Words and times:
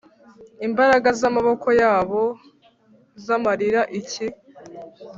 imbaraga 0.67 1.09
z 1.19 1.21
amaboko 1.29 1.67
yabo 1.81 2.21
zamarira 3.25 3.81
iki 3.99 4.27